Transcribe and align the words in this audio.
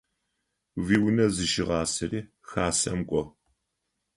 Уиунэ 0.85 1.25
зыщыгъасэри 1.35 2.21
Хасэм 2.49 2.99
кIо. 3.09 3.23